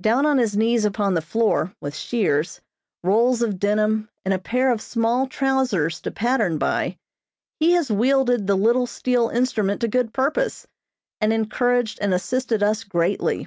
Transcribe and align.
Down 0.00 0.26
on 0.26 0.38
his 0.38 0.56
knees 0.56 0.84
upon 0.84 1.14
the 1.14 1.22
floor, 1.22 1.72
with 1.80 1.94
shears, 1.94 2.60
rolls 3.04 3.42
of 3.42 3.60
denim, 3.60 4.08
and 4.24 4.34
a 4.34 4.38
pair 4.40 4.72
of 4.72 4.82
small 4.82 5.28
trousers 5.28 6.00
to 6.00 6.10
pattern 6.10 6.58
by, 6.58 6.98
he 7.60 7.70
has 7.74 7.88
wielded 7.88 8.48
the 8.48 8.56
little 8.56 8.88
steel 8.88 9.28
instrument 9.28 9.80
to 9.82 9.86
good 9.86 10.12
purpose, 10.12 10.66
and 11.20 11.32
encouraged 11.32 12.00
and 12.00 12.12
assisted 12.12 12.60
us 12.60 12.82
greatly. 12.82 13.46